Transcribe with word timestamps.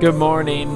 Good 0.00 0.14
morning. 0.14 0.68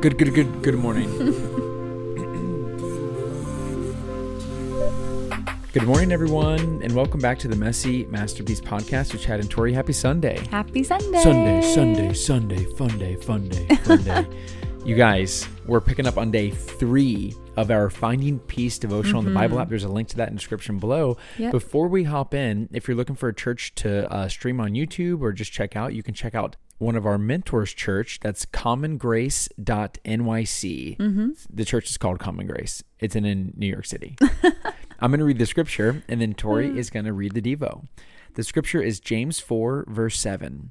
Good, 0.00 0.18
good, 0.18 0.34
good, 0.34 0.62
good 0.64 0.74
morning. 0.74 1.08
good 5.72 5.84
morning, 5.84 6.10
everyone, 6.10 6.80
and 6.82 6.92
welcome 6.92 7.20
back 7.20 7.38
to 7.38 7.46
the 7.46 7.54
Messy 7.54 8.04
Masterpiece 8.06 8.60
Podcast 8.60 9.12
with 9.12 9.22
Chad 9.22 9.38
and 9.38 9.48
Tori. 9.48 9.72
Happy 9.72 9.92
Sunday. 9.92 10.44
Happy 10.50 10.82
Sunday. 10.82 11.22
Sunday, 11.22 11.62
Sunday, 11.62 12.12
Sunday, 12.14 12.64
fun 12.74 12.98
day, 12.98 13.14
fun 13.14 13.48
day, 13.48 13.68
fun 13.84 14.02
day. 14.02 14.26
You 14.84 14.96
guys, 14.96 15.48
we're 15.64 15.80
picking 15.80 16.08
up 16.08 16.18
on 16.18 16.32
day 16.32 16.50
three 16.50 17.36
of 17.56 17.70
our 17.70 17.88
Finding 17.88 18.40
Peace 18.40 18.80
devotional 18.80 19.20
in 19.20 19.26
the 19.26 19.32
Bible 19.32 19.60
app. 19.60 19.68
There's 19.68 19.84
a 19.84 19.88
link 19.88 20.08
to 20.08 20.16
that 20.16 20.26
in 20.26 20.34
the 20.34 20.40
description 20.40 20.80
below. 20.80 21.18
Yep. 21.38 21.52
Before 21.52 21.86
we 21.86 22.02
hop 22.02 22.34
in, 22.34 22.68
if 22.72 22.88
you're 22.88 22.96
looking 22.96 23.14
for 23.14 23.28
a 23.28 23.34
church 23.34 23.76
to 23.76 24.12
uh, 24.12 24.26
stream 24.26 24.60
on 24.60 24.72
YouTube 24.72 25.20
or 25.20 25.32
just 25.32 25.52
check 25.52 25.76
out, 25.76 25.94
you 25.94 26.02
can 26.02 26.14
check 26.14 26.34
out 26.34 26.56
one 26.78 26.96
of 26.96 27.06
our 27.06 27.18
mentors' 27.18 27.72
church. 27.72 28.20
That's 28.20 28.46
commongrace.nyc. 28.46 30.96
Mm-hmm. 30.96 31.30
The 31.50 31.64
church 31.64 31.90
is 31.90 31.98
called 31.98 32.18
Common 32.18 32.46
Grace. 32.46 32.82
It's 33.00 33.16
in, 33.16 33.24
in 33.24 33.52
New 33.56 33.68
York 33.68 33.86
City. 33.86 34.16
I'm 35.00 35.10
going 35.10 35.18
to 35.18 35.24
read 35.24 35.38
the 35.38 35.46
scripture, 35.46 36.02
and 36.08 36.20
then 36.20 36.34
Tori 36.34 36.78
is 36.78 36.90
going 36.90 37.06
to 37.06 37.12
read 37.12 37.34
the 37.34 37.42
Devo. 37.42 37.86
The 38.34 38.44
scripture 38.44 38.80
is 38.80 39.00
James 39.00 39.40
4, 39.40 39.86
verse 39.88 40.18
7. 40.18 40.70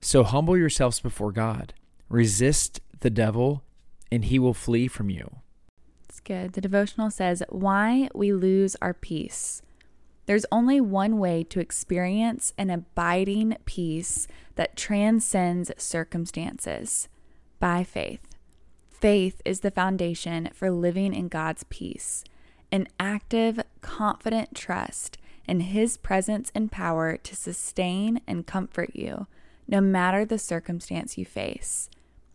So 0.00 0.24
humble 0.24 0.56
yourselves 0.56 1.00
before 1.00 1.32
God, 1.32 1.74
resist 2.08 2.80
the 3.00 3.10
devil, 3.10 3.64
and 4.10 4.24
he 4.24 4.38
will 4.38 4.54
flee 4.54 4.88
from 4.88 5.10
you. 5.10 5.36
It's 6.08 6.20
good. 6.20 6.52
The 6.52 6.60
devotional 6.60 7.10
says, 7.10 7.42
Why 7.48 8.08
we 8.14 8.32
lose 8.32 8.76
our 8.82 8.94
peace. 8.94 9.62
There's 10.26 10.46
only 10.52 10.80
one 10.80 11.18
way 11.18 11.42
to 11.44 11.60
experience 11.60 12.52
an 12.56 12.70
abiding 12.70 13.56
peace 13.64 14.28
that 14.54 14.76
transcends 14.76 15.72
circumstances 15.76 17.08
by 17.58 17.82
faith. 17.84 18.28
Faith 18.88 19.42
is 19.44 19.60
the 19.60 19.70
foundation 19.70 20.48
for 20.54 20.70
living 20.70 21.12
in 21.12 21.26
God's 21.26 21.64
peace, 21.64 22.22
an 22.70 22.86
active, 23.00 23.60
confident 23.80 24.54
trust 24.54 25.18
in 25.48 25.60
His 25.60 25.96
presence 25.96 26.52
and 26.54 26.70
power 26.70 27.16
to 27.16 27.34
sustain 27.34 28.20
and 28.28 28.46
comfort 28.46 28.90
you, 28.94 29.26
no 29.66 29.80
matter 29.80 30.24
the 30.24 30.38
circumstance 30.38 31.18
you 31.18 31.24
face. 31.24 31.90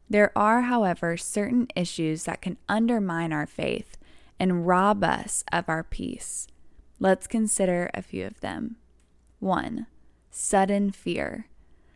There 0.10 0.32
are, 0.38 0.64
however, 0.64 1.16
certain 1.16 1.68
issues 1.76 2.24
that 2.24 2.42
can 2.42 2.58
undermine 2.68 3.32
our 3.32 3.48
faith 3.48 3.98
and 4.40 4.68
rob 4.68 5.04
us 5.04 5.44
of 5.52 5.70
our 5.70 5.84
peace. 5.84 6.48
Let's 7.00 7.28
consider 7.28 7.92
a 7.94 8.02
few 8.02 8.26
of 8.26 8.40
them. 8.42 8.78
1. 9.40 9.86
Sudden 10.32 10.92
fear. 10.92 11.48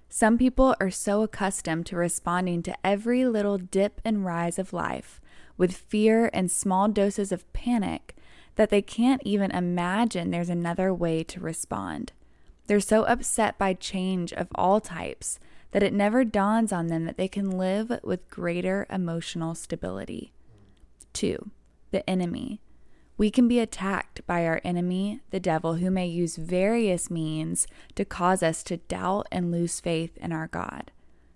Some 0.10 0.38
people 0.38 0.76
are 0.80 0.92
so 0.92 1.24
accustomed 1.24 1.86
to 1.88 1.96
responding 1.96 2.62
to 2.64 2.76
every 2.86 3.26
little 3.26 3.58
dip 3.58 4.00
and 4.06 4.26
rise 4.26 4.60
of 4.60 4.74
life 4.74 5.20
with 5.58 5.76
fear 5.76 6.30
and 6.34 6.52
small 6.52 6.88
doses 6.88 7.32
of 7.32 7.52
panic 7.54 8.16
that 8.56 8.70
they 8.70 8.82
can't 8.82 9.22
even 9.24 9.50
imagine 9.52 10.30
there's 10.30 10.50
another 10.50 10.94
way 10.94 11.24
to 11.24 11.40
respond. 11.40 12.12
They're 12.68 12.80
so 12.80 13.04
upset 13.04 13.58
by 13.58 13.74
change 13.74 14.34
of 14.34 14.50
all 14.54 14.80
types 14.82 15.40
that 15.72 15.84
it 15.84 15.94
never 15.94 16.24
dawns 16.24 16.72
on 16.72 16.88
them 16.88 17.06
that 17.06 17.18
they 17.18 17.28
can 17.28 17.50
live 17.50 17.92
with 18.04 18.30
greater 18.30 18.86
emotional 18.90 19.56
stability. 19.56 20.34
2. 21.14 21.50
The 21.92 22.08
enemy. 22.10 22.62
We 23.22 23.30
can 23.30 23.48
be 23.48 23.60
attacked 23.60 24.26
by 24.26 24.48
our 24.48 24.60
enemy, 24.64 25.20
the 25.30 25.40
devil, 25.40 25.76
who 25.76 25.92
may 25.92 26.08
use 26.08 26.38
various 26.38 27.12
means 27.12 27.68
to 27.94 28.04
cause 28.04 28.42
us 28.42 28.64
to 28.64 28.78
doubt 28.78 29.28
and 29.32 29.52
lose 29.52 29.80
faith 29.80 30.18
in 30.18 30.32
our 30.32 30.48
God. 30.48 30.90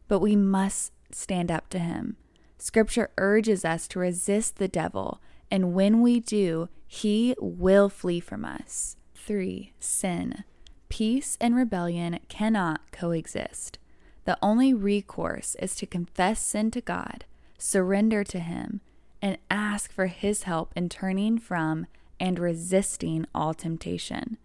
But 0.07 0.17
we 0.17 0.35
must 0.35 0.93
stand 1.11 1.51
up 1.51 1.69
to 1.69 1.77
him. 1.77 2.17
Scripture 2.57 3.11
urges 3.19 3.63
us 3.63 3.87
to 3.89 3.99
resist 3.99 4.55
the 4.55 4.67
devil, 4.67 5.21
and 5.51 5.75
when 5.75 6.01
we 6.01 6.19
do, 6.19 6.69
he 6.87 7.35
will 7.39 7.89
flee 7.89 8.19
from 8.19 8.45
us. 8.45 8.97
3. 9.13 9.71
Sin. 9.79 10.43
Peace 10.89 11.37
and 11.39 11.55
rebellion 11.55 12.17
cannot 12.27 12.91
coexist. 12.91 13.77
The 14.23 14.39
only 14.41 14.73
recourse 14.73 15.55
is 15.59 15.75
to 15.75 15.85
confess 15.85 16.39
sin 16.39 16.71
to 16.71 16.81
God, 16.81 17.25
surrender 17.59 18.23
to 18.23 18.39
Him, 18.39 18.81
and 19.25 19.39
ask 19.49 19.91
for 19.91 20.05
His 20.05 20.43
help 20.43 20.71
in 20.75 20.87
turning 20.87 21.39
from 21.39 21.87
and 22.19 22.37
resisting 22.37 23.25
all 23.33 23.55
temptation. 23.55 24.37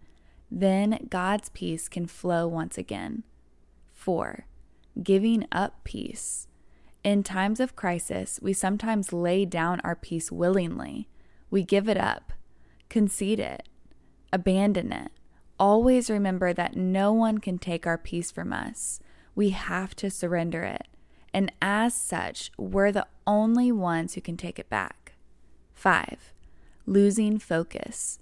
Then 0.49 1.07
God's 1.07 1.49
peace 1.49 1.87
can 1.87 2.07
flow 2.07 2.47
once 2.47 2.79
again. 2.79 3.21
4. 3.93 4.47
Giving 5.03 5.45
up 5.51 5.83
peace. 5.83 6.47
In 7.03 7.21
times 7.21 7.59
of 7.59 7.75
crisis, 7.75 8.39
we 8.41 8.53
sometimes 8.53 9.13
lay 9.13 9.45
down 9.45 9.81
our 9.83 9.95
peace 9.95 10.31
willingly. 10.31 11.07
We 11.51 11.61
give 11.61 11.87
it 11.87 11.97
up, 11.97 12.33
concede 12.89 13.39
it, 13.39 13.69
abandon 14.33 14.91
it. 14.91 15.11
Always 15.59 16.09
remember 16.09 16.53
that 16.53 16.75
no 16.75 17.13
one 17.13 17.37
can 17.37 17.59
take 17.59 17.85
our 17.85 17.99
peace 17.99 18.31
from 18.31 18.51
us 18.51 18.99
we 19.35 19.51
have 19.51 19.95
to 19.97 20.09
surrender 20.09 20.63
it. 20.63 20.87
And 21.33 21.51
as 21.61 21.93
such, 21.93 22.51
we're 22.57 22.91
the 22.91 23.07
only 23.25 23.71
ones 23.71 24.13
who 24.13 24.21
can 24.21 24.37
take 24.37 24.59
it 24.59 24.69
back. 24.69 25.13
5. 25.73 26.33
Losing 26.85 27.39
focus. 27.39 28.19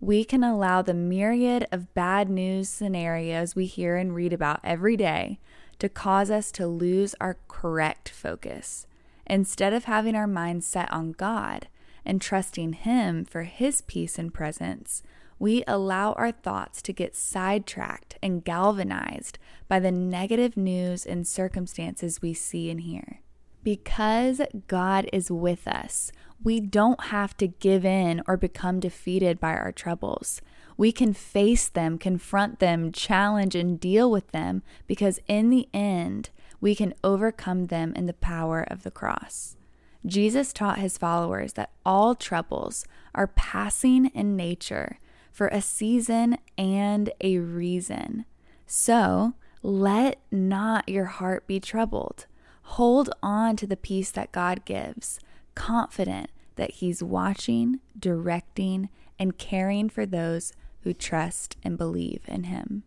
We 0.00 0.24
can 0.24 0.42
allow 0.42 0.80
the 0.82 0.94
myriad 0.94 1.66
of 1.70 1.92
bad 1.94 2.30
news 2.30 2.68
scenarios 2.68 3.54
we 3.54 3.66
hear 3.66 3.96
and 3.96 4.14
read 4.14 4.32
about 4.32 4.60
every 4.64 4.96
day 4.96 5.38
to 5.78 5.88
cause 5.88 6.30
us 6.30 6.50
to 6.52 6.66
lose 6.66 7.14
our 7.20 7.36
correct 7.48 8.08
focus. 8.08 8.86
Instead 9.26 9.72
of 9.72 9.84
having 9.84 10.14
our 10.14 10.26
minds 10.26 10.66
set 10.66 10.90
on 10.92 11.12
God 11.12 11.68
and 12.04 12.20
trusting 12.20 12.74
Him 12.74 13.24
for 13.24 13.42
His 13.42 13.80
peace 13.82 14.18
and 14.18 14.32
presence, 14.32 15.02
we 15.40 15.64
allow 15.66 16.12
our 16.12 16.30
thoughts 16.30 16.82
to 16.82 16.92
get 16.92 17.16
sidetracked 17.16 18.18
and 18.22 18.44
galvanized 18.44 19.38
by 19.68 19.80
the 19.80 19.90
negative 19.90 20.54
news 20.54 21.06
and 21.06 21.26
circumstances 21.26 22.20
we 22.20 22.34
see 22.34 22.70
and 22.70 22.82
hear. 22.82 23.22
Because 23.64 24.42
God 24.68 25.08
is 25.14 25.30
with 25.30 25.66
us, 25.66 26.12
we 26.44 26.60
don't 26.60 27.04
have 27.04 27.36
to 27.38 27.48
give 27.48 27.86
in 27.86 28.22
or 28.26 28.36
become 28.36 28.80
defeated 28.80 29.40
by 29.40 29.54
our 29.54 29.72
troubles. 29.72 30.42
We 30.76 30.92
can 30.92 31.14
face 31.14 31.68
them, 31.68 31.96
confront 31.96 32.58
them, 32.58 32.92
challenge, 32.92 33.54
and 33.54 33.80
deal 33.80 34.10
with 34.10 34.32
them 34.32 34.62
because 34.86 35.20
in 35.26 35.48
the 35.48 35.68
end, 35.72 36.28
we 36.60 36.74
can 36.74 36.92
overcome 37.02 37.68
them 37.68 37.94
in 37.96 38.04
the 38.04 38.12
power 38.12 38.62
of 38.62 38.82
the 38.82 38.90
cross. 38.90 39.56
Jesus 40.04 40.52
taught 40.52 40.78
his 40.78 40.98
followers 40.98 41.54
that 41.54 41.72
all 41.84 42.14
troubles 42.14 42.84
are 43.14 43.26
passing 43.26 44.06
in 44.06 44.36
nature 44.36 44.98
for 45.30 45.48
a 45.48 45.60
season 45.62 46.36
and 46.58 47.10
a 47.20 47.38
reason. 47.38 48.24
So 48.66 49.34
let 49.62 50.20
not 50.30 50.88
your 50.88 51.06
heart 51.06 51.46
be 51.46 51.60
troubled. 51.60 52.26
Hold 52.62 53.10
on 53.22 53.56
to 53.56 53.66
the 53.66 53.76
peace 53.76 54.10
that 54.12 54.32
God 54.32 54.64
gives, 54.64 55.18
confident 55.54 56.30
that 56.56 56.72
He's 56.72 57.02
watching, 57.02 57.80
directing, 57.98 58.88
and 59.18 59.36
caring 59.38 59.88
for 59.88 60.06
those 60.06 60.52
who 60.82 60.92
trust 60.94 61.56
and 61.62 61.76
believe 61.76 62.20
in 62.26 62.44
Him. 62.44 62.84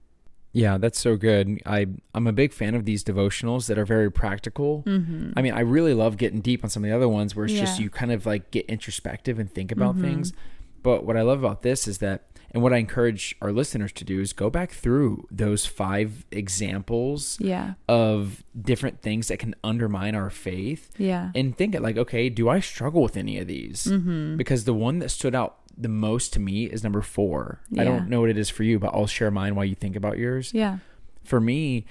Yeah, 0.51 0.77
that's 0.77 0.99
so 0.99 1.15
good. 1.17 1.59
I 1.65 1.87
I'm 2.13 2.27
a 2.27 2.31
big 2.31 2.53
fan 2.53 2.75
of 2.75 2.85
these 2.85 3.03
devotionals 3.03 3.67
that 3.67 3.77
are 3.79 3.85
very 3.85 4.11
practical. 4.11 4.83
Mm-hmm. 4.85 5.31
I 5.35 5.41
mean, 5.41 5.53
I 5.53 5.61
really 5.61 5.95
love 5.95 6.17
getting 6.17 6.41
deep 6.41 6.63
on 6.63 6.69
some 6.69 6.83
of 6.83 6.89
the 6.89 6.95
other 6.95 7.09
ones 7.09 7.35
where 7.35 7.45
it's 7.45 7.55
just 7.55 7.79
you 7.79 7.89
kind 7.89 8.11
of 8.11 8.25
like 8.27 8.51
get 8.51 8.67
introspective 8.67 9.39
and 9.39 9.51
think 9.51 9.71
about 9.71 9.95
Mhm. 9.97 10.01
things. 10.01 10.33
But 10.83 11.05
what 11.05 11.17
I 11.17 11.23
love 11.23 11.39
about 11.39 11.63
this 11.63 11.87
is 11.87 11.97
that 11.99 12.27
and 12.53 12.61
what 12.63 12.71
I 12.73 12.77
encourage 12.77 13.35
our 13.41 13.51
listeners 13.51 13.91
to 13.93 14.03
do 14.05 14.19
is 14.21 14.31
go 14.33 14.49
back 14.49 14.71
through 14.71 15.27
those 15.31 15.65
five 15.65 16.25
examples 16.31 17.37
Yeah. 17.39 17.73
of 17.87 18.43
different 18.59 19.01
things 19.01 19.27
that 19.27 19.39
can 19.39 19.55
undermine 19.63 20.15
our 20.15 20.29
faith 20.29 20.91
Yeah. 20.97 21.31
and 21.35 21.57
think 21.57 21.75
it 21.75 21.81
like, 21.81 21.97
okay, 21.97 22.29
do 22.29 22.49
I 22.49 22.59
struggle 22.59 23.01
with 23.01 23.17
any 23.17 23.37
of 23.39 23.47
these? 23.47 23.85
Mm-hmm. 23.85 24.37
Because 24.37 24.65
the 24.65 24.73
one 24.73 24.99
that 24.99 25.09
stood 25.09 25.33
out 25.35 25.57
the 25.75 25.89
most 25.89 26.33
to 26.33 26.39
me 26.39 26.65
is 26.65 26.83
number 26.83 27.01
four. 27.01 27.59
I 27.77 27.83
don't 27.83 28.07
know 28.07 28.21
what 28.21 28.29
it 28.29 28.37
is 28.37 28.49
for 28.51 28.61
you, 28.63 28.77
but 28.77 28.93
I'll 28.93 29.07
share 29.07 29.31
mine 29.31 29.55
while 29.55 29.65
you 29.65 29.73
think 29.75 29.95
about 29.95 30.19
yours. 30.19 30.53
Yeah. 30.53 30.77
For 31.23 31.41
me, 31.41 31.85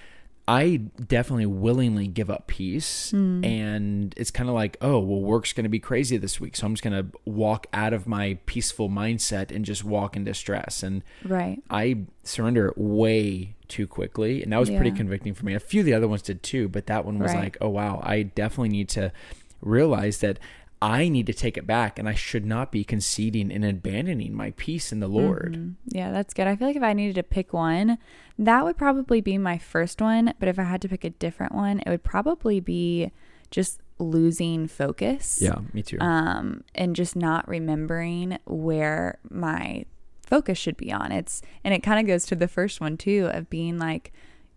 I 0.49 0.77
definitely 1.07 1.47
willingly 1.47 2.09
give 2.09 2.29
up 2.29 2.49
peace. 2.49 3.13
Mm. 3.13 3.47
And 3.47 4.15
it's 4.17 4.31
kind 4.31 4.49
of 4.49 4.55
like, 4.55 4.77
oh, 4.81 4.99
well, 4.99 5.21
work's 5.21 5.53
going 5.53 5.65
to 5.65 5.71
be 5.71 5.79
crazy 5.79 6.17
this 6.17 6.41
week. 6.41 6.57
So 6.57 6.67
I'm 6.67 6.75
just 6.75 6.83
going 6.83 7.05
to 7.05 7.17
walk 7.25 7.69
out 7.73 7.93
of 7.93 8.07
my 8.09 8.39
peaceful 8.47 8.89
mindset 8.89 9.55
and 9.55 9.65
just 9.65 9.85
walk 9.85 10.17
into 10.17 10.35
stress. 10.35 10.83
And 10.83 11.03
Right. 11.25 11.63
I 11.71 11.99
surrender 12.25 12.73
way 12.77 13.55
too 13.69 13.87
quickly. 13.87 14.43
And 14.43 14.53
that 14.53 14.59
was 14.59 14.69
pretty 14.69 14.91
convicting 14.91 15.33
for 15.33 15.45
me. 15.45 15.55
A 15.55 15.61
few 15.61 15.81
of 15.81 15.87
the 15.87 15.95
other 15.95 16.09
ones 16.09 16.23
did 16.23 16.43
too, 16.43 16.69
but 16.69 16.87
that 16.87 17.05
one 17.05 17.19
was 17.19 17.33
Right. 17.33 17.45
like, 17.45 17.57
oh, 17.61 17.69
wow, 17.69 18.01
I 18.03 18.23
definitely 18.25 18.71
need 18.71 18.89
to 18.91 19.13
realize 19.61 20.19
that 20.19 20.39
I 20.83 21.09
need 21.09 21.27
to 21.27 21.33
take 21.33 21.57
it 21.57 21.67
back 21.67 21.99
and 21.99 22.09
I 22.09 22.15
should 22.15 22.45
not 22.45 22.73
be 22.73 22.83
conceding 22.83 23.53
and 23.53 23.65
abandoning 23.65 24.35
my 24.35 24.51
peace 24.57 24.91
in 24.93 24.99
the 24.99 25.07
Lord. 25.07 25.57
Mhm. 25.57 25.75
Yeah, 25.87 26.11
that's 26.11 26.35
good. 26.35 26.49
I 26.49 26.57
feel 26.57 26.67
like 26.67 26.77
if 26.77 26.83
I 26.83 26.93
needed 26.93 27.15
to 27.15 27.23
pick 27.23 27.53
one, 27.53 27.99
that 28.37 28.65
would 28.65 28.77
probably 28.77 29.21
be 29.21 29.39
my 29.39 29.59
first 29.59 30.01
one. 30.01 30.35
But 30.41 30.49
if 30.49 30.59
I 30.59 30.65
had 30.65 30.83
to 30.83 30.89
pick 30.89 31.05
a 31.05 31.11
different 31.11 31.55
one, 31.55 31.79
it 31.81 31.89
would 31.89 32.03
probably 32.03 32.59
be 32.59 33.13
just 33.53 33.81
losing 34.01 34.67
focus. 34.67 35.39
Yeah, 35.41 35.59
me 35.73 35.83
too. 35.83 35.99
Um, 36.01 36.65
and 36.75 36.97
just 36.97 37.15
not 37.15 37.47
remembering 37.47 38.39
where 38.47 39.19
my 39.31 39.85
focus 40.27 40.59
should 40.59 40.77
be 40.77 40.91
on. 40.91 41.13
It's 41.13 41.43
and 41.63 41.73
it 41.73 41.83
kind 41.85 42.01
of 42.01 42.07
goes 42.09 42.25
to 42.27 42.35
the 42.35 42.49
first 42.49 42.81
one 42.81 42.97
too 42.97 43.31
of 43.33 43.49
being 43.49 43.79
like 43.79 44.13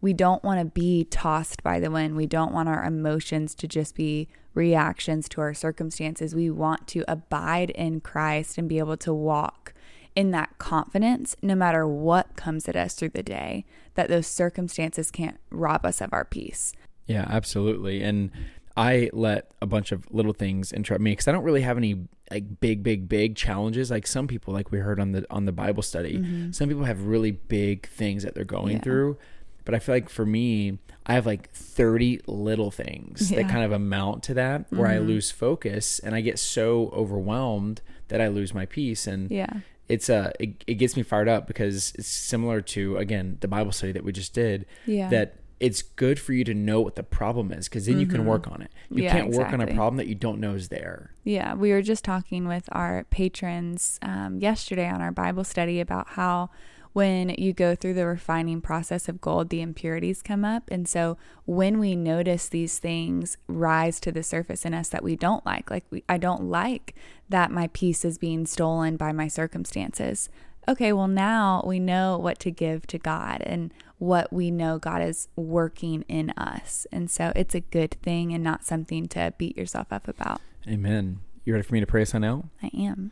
we 0.05 0.13
don't 0.13 0.43
want 0.43 0.59
to 0.59 0.65
be 0.65 1.03
tossed 1.05 1.63
by 1.63 1.79
the 1.79 1.89
wind. 1.89 2.15
We 2.15 2.27
don't 2.27 2.53
want 2.53 2.69
our 2.69 2.83
emotions 2.83 3.55
to 3.55 3.67
just 3.67 3.95
be 3.95 4.27
reactions 4.53 5.27
to 5.29 5.41
our 5.41 5.55
circumstances. 5.55 6.35
We 6.35 6.51
want 6.51 6.87
to 6.89 7.03
abide 7.07 7.71
in 7.71 8.01
Christ 8.01 8.59
and 8.59 8.69
be 8.69 8.77
able 8.77 8.97
to 8.97 9.11
walk 9.11 9.73
in 10.15 10.29
that 10.29 10.59
confidence 10.59 11.35
no 11.41 11.55
matter 11.55 11.87
what 11.87 12.35
comes 12.35 12.69
at 12.69 12.75
us 12.75 12.93
through 12.93 13.09
the 13.09 13.23
day, 13.23 13.65
that 13.95 14.07
those 14.07 14.27
circumstances 14.27 15.09
can't 15.09 15.37
rob 15.49 15.83
us 15.87 16.01
of 16.01 16.13
our 16.13 16.23
peace. 16.23 16.71
Yeah, 17.07 17.25
absolutely. 17.27 18.03
And 18.03 18.29
I 18.77 19.09
let 19.11 19.49
a 19.59 19.65
bunch 19.65 19.91
of 19.91 20.05
little 20.11 20.33
things 20.33 20.71
interrupt 20.71 21.01
me 21.01 21.13
because 21.13 21.27
I 21.27 21.31
don't 21.31 21.43
really 21.43 21.61
have 21.61 21.77
any 21.77 22.05
like 22.29 22.59
big, 22.59 22.83
big, 22.83 23.09
big 23.09 23.35
challenges. 23.35 23.89
Like 23.89 24.05
some 24.05 24.27
people, 24.27 24.53
like 24.53 24.69
we 24.71 24.77
heard 24.77 24.99
on 24.99 25.13
the 25.13 25.25
on 25.31 25.45
the 25.45 25.51
Bible 25.51 25.81
study, 25.81 26.23
some 26.51 26.69
people 26.69 26.83
have 26.83 27.07
really 27.07 27.31
big 27.31 27.87
things 27.89 28.21
that 28.21 28.35
they're 28.35 28.43
going 28.45 28.65
Mm-hmm. 28.67 28.75
Yeah. 28.75 28.81
through. 28.83 29.17
But 29.65 29.75
I 29.75 29.79
feel 29.79 29.95
like 29.95 30.09
for 30.09 30.25
me, 30.25 30.77
I 31.05 31.13
have 31.13 31.25
like 31.25 31.51
30 31.51 32.21
little 32.27 32.71
things 32.71 33.29
that 33.29 33.35
Yeah. 33.35 33.41
Mm-hmm. 33.41 33.49
kind 33.51 33.63
of 33.65 33.71
amount 33.71 34.23
to 34.23 34.33
that 34.35 34.65
where 34.71 34.87
I 34.87 34.97
lose 34.99 35.31
focus 35.31 35.99
and 35.99 36.15
I 36.15 36.21
get 36.21 36.39
so 36.39 36.89
overwhelmed 36.93 37.81
that 38.07 38.21
I 38.21 38.27
lose 38.27 38.53
my 38.53 38.65
peace. 38.65 39.07
And 39.07 39.29
Yeah. 39.31 39.49
it's 39.89 40.09
uh 40.09 40.31
it, 40.39 40.63
it 40.65 40.75
gets 40.75 40.95
me 40.97 41.03
fired 41.03 41.27
up 41.27 41.45
because 41.47 41.93
it's 41.95 42.07
similar 42.07 42.59
to 42.61 42.97
again 42.97 43.37
the 43.41 43.47
bible 43.47 43.71
study 43.71 43.91
that 43.91 44.03
we 44.03 44.11
just 44.11 44.33
did 44.33 44.65
Yeah. 44.87 45.09
that 45.09 45.35
it's 45.59 45.81
good 45.83 46.19
for 46.19 46.33
you 46.33 46.43
to 46.43 46.53
know 46.55 46.81
what 46.81 46.95
the 46.95 47.03
problem 47.03 47.51
is 47.51 47.69
because 47.69 47.85
then 47.85 47.99
you 47.99 48.07
can 48.07 48.25
work 48.25 48.47
on 48.47 48.61
it 48.63 48.71
you 48.89 48.95
Mm-hmm. 48.95 49.03
Yeah, 49.03 49.11
can't 49.11 49.29
work 49.33 49.53
on 49.53 49.61
a 49.61 49.67
problem 49.67 49.97
that 49.97 50.07
you 50.07 50.15
don't 50.15 50.39
know 50.39 50.53
is 50.55 50.69
there 50.69 51.11
Yeah, 51.23 51.53
we 51.53 51.71
were 51.71 51.83
just 51.83 52.03
talking 52.03 52.47
with 52.47 52.67
our 52.71 53.05
patrons 53.11 53.99
um, 54.01 54.39
yesterday 54.39 54.87
on 54.89 55.01
our 55.01 55.11
Bible 55.11 55.43
study 55.43 55.79
about 55.79 56.07
how 56.09 56.49
when 56.95 57.27
you 57.37 57.51
go 57.51 57.75
through 57.75 57.93
the 57.93 58.05
refining 58.05 58.61
process 58.61 59.09
of 59.09 59.19
gold, 59.19 59.49
the 59.49 59.59
impurities 59.59 60.21
come 60.21 60.45
up. 60.45 60.63
And 60.71 60.87
so 60.87 61.17
when 61.43 61.77
we 61.77 61.93
notice 61.93 62.47
these 62.47 62.79
things 62.79 63.37
rise 63.47 63.99
to 63.99 64.13
the 64.13 64.23
surface 64.23 64.63
in 64.63 64.73
us 64.73 64.87
that 64.87 65.03
we 65.03 65.17
don't 65.17 65.45
like, 65.45 65.69
like 65.69 65.83
we, 65.89 66.05
I 66.07 66.17
don't 66.17 66.45
like 66.45 66.95
that 67.27 67.51
my 67.51 67.67
peace 67.73 68.05
is 68.05 68.17
being 68.17 68.45
stolen 68.45 68.95
by 68.95 69.11
my 69.11 69.27
circumstances. 69.27 70.29
Okay, 70.69 70.93
well, 70.93 71.09
now 71.09 71.61
we 71.67 71.81
know 71.81 72.17
what 72.17 72.39
to 72.39 72.49
give 72.49 72.87
to 72.87 72.97
God 72.97 73.41
and 73.41 73.73
what 73.97 74.31
we 74.31 74.49
know 74.49 74.79
God 74.79 75.01
is 75.01 75.27
working 75.35 76.05
in 76.07 76.29
us. 76.37 76.87
And 76.93 77.11
so 77.11 77.33
it's 77.35 77.53
a 77.53 77.59
good 77.59 77.97
thing 78.03 78.33
and 78.33 78.41
not 78.41 78.63
something 78.63 79.09
to 79.09 79.33
beat 79.37 79.57
yourself 79.57 79.91
up 79.91 80.07
about. 80.07 80.39
amen 80.65 81.19
you 81.43 81.53
ready 81.53 81.63
for 81.63 81.73
me 81.73 81.79
to 81.79 81.85
pray 81.85 82.01
us 82.01 82.15
on 82.15 82.23
out 82.23 82.45
I 82.63 82.71
am. 82.73 83.11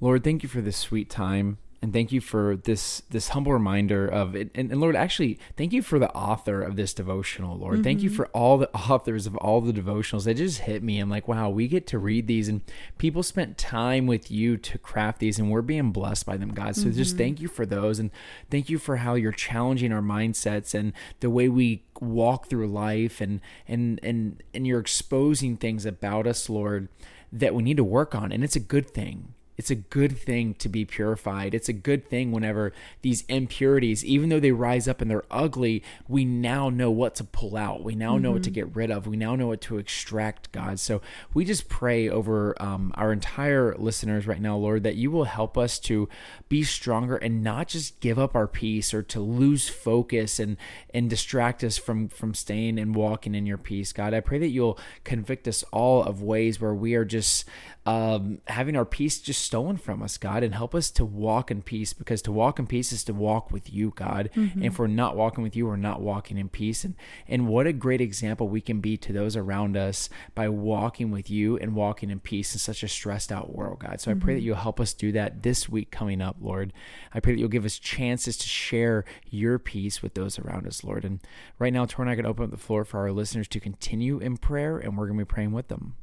lord 0.00 0.22
thank 0.22 0.42
you 0.42 0.48
for 0.48 0.60
this 0.60 0.76
sweet 0.76 1.08
time 1.08 1.58
and 1.84 1.92
thank 1.92 2.12
you 2.12 2.20
for 2.22 2.56
this 2.56 3.02
this 3.10 3.28
humble 3.28 3.52
reminder 3.52 4.08
of 4.08 4.34
it. 4.34 4.50
And, 4.54 4.72
and 4.72 4.80
lord 4.80 4.96
actually 4.96 5.38
thank 5.54 5.74
you 5.74 5.82
for 5.82 5.98
the 5.98 6.10
author 6.12 6.62
of 6.62 6.76
this 6.76 6.94
devotional 6.94 7.58
lord. 7.58 7.84
Thank 7.84 8.00
you 8.00 8.08
mm-hmm. 8.08 8.16
for 8.16 8.26
all 8.28 8.56
the 8.56 8.74
authors 8.74 9.26
of 9.26 9.36
all 9.36 9.60
the 9.60 9.72
devotionals. 9.72 10.24
That 10.24 10.38
just 10.38 10.60
hit 10.60 10.82
me. 10.82 10.98
I'm 10.98 11.10
like 11.10 11.28
wow 11.28 11.50
we 11.50 11.68
get 11.68 11.86
to 11.88 11.98
read 11.98 12.26
these 12.26 12.48
and 12.48 12.62
people 12.96 13.22
spent 13.22 13.58
time 13.58 14.06
with 14.06 14.30
you 14.30 14.56
to 14.56 14.78
craft 14.78 15.18
these 15.18 15.38
and 15.38 15.50
we're 15.50 15.60
being 15.60 15.92
blessed 15.92 16.24
by 16.24 16.38
them 16.38 16.54
god. 16.54 16.74
So 16.74 16.90
just 16.90 17.18
thank 17.18 17.36
mm-hmm. 17.36 17.42
you 17.42 17.48
for 17.48 17.66
those 17.66 17.98
and 17.98 18.10
thank 18.50 18.70
you 18.70 18.78
for 18.78 18.96
how 18.96 19.14
you're 19.14 19.30
challenging 19.30 19.92
our 19.92 20.00
mindsets 20.00 20.72
and 20.72 20.94
the 21.20 21.28
way 21.28 21.50
we 21.50 21.84
walk 22.00 22.46
through 22.48 22.66
life 22.66 23.20
and 23.20 23.42
and 23.68 24.00
and 24.02 24.42
and 24.54 24.66
you're 24.66 24.80
exposing 24.80 25.58
things 25.58 25.84
about 25.84 26.26
us 26.26 26.48
lord 26.48 26.88
that 27.30 27.54
we 27.54 27.62
need 27.62 27.76
to 27.76 27.84
work 27.84 28.14
on. 28.14 28.32
And 28.32 28.42
it's 28.42 28.56
a 28.56 28.60
good 28.60 28.88
thing 28.88 29.34
it's 29.56 29.70
a 29.70 29.74
good 29.74 30.18
thing 30.18 30.54
to 30.54 30.68
be 30.68 30.84
purified. 30.84 31.54
It's 31.54 31.68
a 31.68 31.72
good 31.72 32.08
thing 32.08 32.32
whenever 32.32 32.72
these 33.02 33.22
impurities, 33.28 34.04
even 34.04 34.28
though 34.28 34.40
they 34.40 34.52
rise 34.52 34.88
up 34.88 35.00
and 35.00 35.10
they're 35.10 35.24
ugly, 35.30 35.82
we 36.08 36.24
now 36.24 36.70
know 36.70 36.90
what 36.90 37.14
to 37.16 37.24
pull 37.24 37.56
out. 37.56 37.84
We 37.84 37.94
now 37.94 38.18
know 38.18 38.32
what 38.32 38.42
to 38.44 38.50
get 38.50 38.74
rid 38.74 38.90
of. 38.90 39.06
We 39.06 39.16
now 39.16 39.36
know 39.36 39.48
what 39.48 39.60
to 39.62 39.78
extract, 39.78 40.50
God. 40.52 40.80
So 40.80 41.02
we 41.32 41.44
just 41.44 41.68
pray 41.68 42.08
over 42.08 42.60
um, 42.60 42.92
our 42.96 43.12
entire 43.12 43.74
listeners 43.76 44.26
right 44.26 44.40
now, 44.40 44.56
Lord, 44.56 44.82
that 44.82 44.96
you 44.96 45.10
will 45.10 45.24
help 45.24 45.56
us 45.56 45.78
to 45.80 46.08
be 46.48 46.64
stronger 46.64 47.16
and 47.16 47.42
not 47.42 47.68
just 47.68 48.00
give 48.00 48.18
up 48.18 48.34
our 48.34 48.46
peace 48.46 48.92
or 48.92 49.02
to 49.02 49.20
lose 49.20 49.68
focus 49.68 50.38
and 50.38 50.56
and 50.92 51.08
distract 51.10 51.62
us 51.62 51.76
from 51.76 52.08
from 52.08 52.34
staying 52.34 52.78
and 52.78 52.94
walking 52.94 53.34
in 53.34 53.46
your 53.46 53.58
peace, 53.58 53.92
God. 53.92 54.14
I 54.14 54.20
pray 54.20 54.38
that 54.38 54.48
you'll 54.48 54.78
convict 55.04 55.46
us 55.46 55.62
all 55.72 56.02
of 56.02 56.22
ways 56.22 56.60
where 56.60 56.74
we 56.74 56.94
are 56.94 57.04
just 57.04 57.44
um, 57.86 58.38
having 58.46 58.76
our 58.76 58.84
peace 58.84 59.20
just 59.20 59.43
stolen 59.44 59.76
from 59.76 60.02
us, 60.02 60.16
God, 60.18 60.42
and 60.42 60.54
help 60.54 60.74
us 60.74 60.90
to 60.92 61.04
walk 61.04 61.50
in 61.50 61.62
peace 61.62 61.92
because 61.92 62.22
to 62.22 62.32
walk 62.32 62.58
in 62.58 62.66
peace 62.66 62.92
is 62.92 63.04
to 63.04 63.12
walk 63.12 63.50
with 63.50 63.72
you, 63.72 63.92
God. 63.94 64.30
Mm-hmm. 64.34 64.58
And 64.58 64.66
if 64.66 64.78
we're 64.78 64.86
not 64.86 65.16
walking 65.16 65.44
with 65.44 65.54
you, 65.54 65.66
we're 65.66 65.76
not 65.76 66.00
walking 66.00 66.38
in 66.38 66.48
peace. 66.48 66.84
And 66.84 66.94
and 67.28 67.46
what 67.46 67.66
a 67.66 67.72
great 67.72 68.00
example 68.00 68.48
we 68.48 68.60
can 68.60 68.80
be 68.80 68.96
to 68.98 69.12
those 69.12 69.36
around 69.36 69.76
us 69.76 70.08
by 70.34 70.48
walking 70.48 71.10
with 71.10 71.30
you 71.30 71.56
and 71.58 71.74
walking 71.74 72.10
in 72.10 72.20
peace 72.20 72.54
in 72.54 72.58
such 72.58 72.82
a 72.82 72.88
stressed 72.88 73.30
out 73.30 73.54
world, 73.54 73.80
God. 73.80 74.00
So 74.00 74.10
I 74.10 74.14
pray 74.14 74.34
that 74.34 74.40
mm-hmm. 74.40 74.46
you'll 74.46 74.56
help 74.56 74.80
us 74.80 74.92
do 74.92 75.12
that 75.12 75.42
this 75.42 75.68
week 75.68 75.90
coming 75.90 76.20
up, 76.20 76.36
Lord. 76.40 76.72
I 77.12 77.20
pray 77.20 77.34
that 77.34 77.38
you'll 77.38 77.48
give 77.48 77.64
us 77.64 77.78
chances 77.78 78.36
to 78.38 78.48
share 78.48 79.04
your 79.30 79.58
peace 79.58 80.02
with 80.02 80.14
those 80.14 80.38
around 80.38 80.66
us, 80.66 80.84
Lord. 80.84 81.04
And 81.04 81.20
right 81.58 81.72
now, 81.72 81.84
Tor 81.84 82.04
and 82.04 82.10
I 82.10 82.16
can 82.16 82.26
open 82.26 82.44
up 82.44 82.50
the 82.50 82.56
floor 82.56 82.84
for 82.84 83.00
our 83.00 83.12
listeners 83.12 83.48
to 83.48 83.60
continue 83.60 84.18
in 84.18 84.36
prayer, 84.36 84.78
and 84.78 84.96
we're 84.96 85.06
going 85.06 85.18
to 85.18 85.24
be 85.24 85.28
praying 85.28 85.52
with 85.52 85.68
them. 85.68 85.94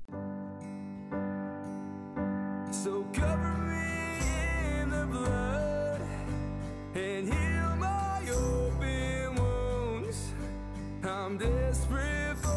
Desperate 11.72 12.38
for 12.38 12.52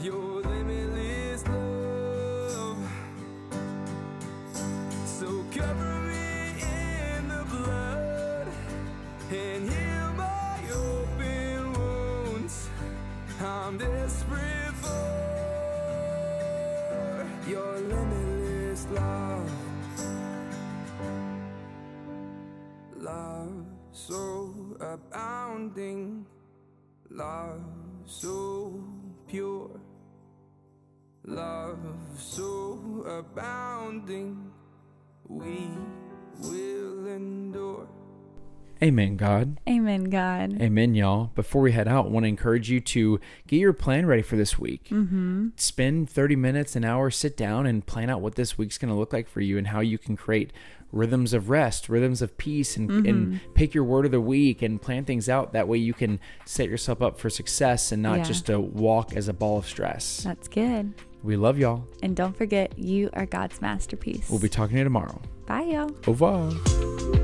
your 0.00 0.42
limitless 0.42 1.44
love. 1.48 2.78
So 5.04 5.44
cover 5.50 5.94
me 6.06 6.62
in 6.62 7.26
the 7.26 7.44
blood 7.50 8.46
and 9.32 9.68
heal 9.68 10.12
my 10.12 10.58
open 10.72 11.72
wounds. 11.72 12.68
I'm 13.40 13.76
desperate 13.76 14.74
for 14.82 15.02
your 17.48 17.80
limitless 17.80 18.86
love. 18.92 19.50
Love 22.98 23.66
so 23.92 24.54
abounding, 24.80 26.24
love 27.14 27.60
so 28.06 28.82
pure, 29.28 29.70
love 31.24 31.78
so 32.16 32.78
abounding, 33.06 34.50
we 35.28 35.68
will 36.40 37.06
endure. 37.06 38.01
Amen, 38.82 39.16
God. 39.16 39.60
Amen, 39.68 40.04
God. 40.04 40.60
Amen, 40.60 40.94
y'all. 40.96 41.30
Before 41.36 41.62
we 41.62 41.70
head 41.70 41.86
out, 41.86 42.06
I 42.06 42.08
want 42.08 42.24
to 42.24 42.28
encourage 42.28 42.68
you 42.68 42.80
to 42.80 43.20
get 43.46 43.58
your 43.58 43.72
plan 43.72 44.06
ready 44.06 44.22
for 44.22 44.34
this 44.36 44.58
week. 44.58 44.88
Mm-hmm. 44.90 45.50
Spend 45.56 46.10
30 46.10 46.34
minutes, 46.36 46.74
an 46.74 46.84
hour, 46.84 47.08
sit 47.10 47.36
down 47.36 47.66
and 47.66 47.86
plan 47.86 48.10
out 48.10 48.20
what 48.20 48.34
this 48.34 48.58
week's 48.58 48.78
going 48.78 48.88
to 48.92 48.98
look 48.98 49.12
like 49.12 49.28
for 49.28 49.40
you 49.40 49.56
and 49.56 49.68
how 49.68 49.78
you 49.80 49.98
can 49.98 50.16
create 50.16 50.52
rhythms 50.90 51.32
of 51.32 51.48
rest, 51.48 51.88
rhythms 51.88 52.20
of 52.22 52.36
peace, 52.36 52.76
and, 52.76 53.06
and 53.06 53.40
pick 53.54 53.72
your 53.72 53.84
word 53.84 54.04
of 54.04 54.10
the 54.10 54.20
week 54.20 54.62
and 54.62 54.82
plan 54.82 55.04
things 55.04 55.28
out. 55.28 55.52
That 55.52 55.68
way 55.68 55.78
you 55.78 55.94
can 55.94 56.18
set 56.44 56.68
yourself 56.68 57.00
up 57.00 57.18
for 57.20 57.30
success 57.30 57.92
and 57.92 58.02
not 58.02 58.18
Yeah. 58.18 58.24
just 58.24 58.46
to 58.46 58.58
walk 58.60 59.14
as 59.14 59.28
a 59.28 59.32
ball 59.32 59.58
of 59.58 59.66
stress. 59.66 60.24
That's 60.24 60.48
good. 60.48 60.92
We 61.22 61.36
love 61.36 61.56
y'all. 61.56 61.86
And 62.02 62.16
don't 62.16 62.36
forget, 62.36 62.76
you 62.76 63.10
are 63.12 63.26
God's 63.26 63.60
masterpiece. 63.62 64.28
We'll 64.28 64.40
be 64.40 64.48
talking 64.48 64.74
to 64.74 64.78
you 64.78 64.84
tomorrow. 64.84 65.22
Bye, 65.46 65.62
y'all. 65.62 65.90
Au 66.08 66.10
revoir. 66.12 67.21